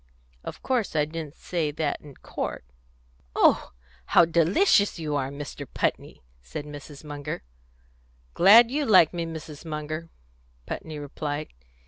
Of 0.43 0.63
course 0.63 0.95
I 0.95 1.05
didn't 1.05 1.35
say 1.35 1.69
that 1.69 2.01
in 2.01 2.15
court." 2.15 2.65
"Oh, 3.35 3.69
how 4.05 4.25
delicious 4.25 4.97
you 4.97 5.15
are, 5.15 5.29
Mr. 5.29 5.67
Putney!" 5.71 6.23
said 6.41 6.65
Mrs. 6.65 7.03
Munger. 7.03 7.43
"Glad 8.33 8.71
you 8.71 8.83
like 8.83 9.13
me, 9.13 9.27
Mrs. 9.27 9.63
Munger," 9.63 10.09
Putney 10.65 10.97
replied. 10.97 11.49